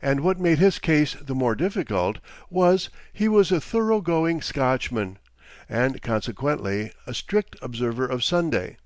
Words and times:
And 0.00 0.20
what 0.20 0.40
made 0.40 0.58
his 0.58 0.78
case 0.78 1.12
the 1.20 1.34
more 1.34 1.54
difficult 1.54 2.16
was, 2.48 2.88
he 3.12 3.28
was 3.28 3.52
a 3.52 3.60
thorough 3.60 4.00
going 4.00 4.40
Scotchman, 4.40 5.18
and 5.68 6.00
consequently 6.00 6.92
a 7.06 7.12
strict 7.12 7.56
observer 7.60 8.06
of 8.06 8.24
Sunday. 8.24 8.78